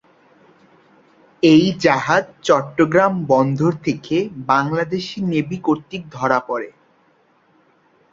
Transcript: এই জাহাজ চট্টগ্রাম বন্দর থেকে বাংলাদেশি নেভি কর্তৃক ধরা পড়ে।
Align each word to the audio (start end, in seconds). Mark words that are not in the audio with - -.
এই 1.43 1.65
জাহাজ 1.79 2.23
চট্টগ্রাম 2.43 3.13
বন্দর 3.25 3.71
থেকে 3.85 4.17
বাংলাদেশি 4.47 5.17
নেভি 5.31 5.57
কর্তৃক 5.61 6.03
ধরা 6.11 6.39
পড়ে। 6.47 6.69